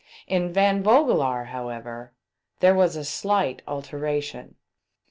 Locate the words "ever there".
1.69-2.73